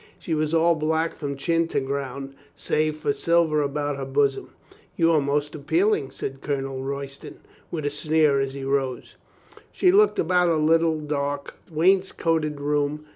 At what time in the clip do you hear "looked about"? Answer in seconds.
9.91-10.47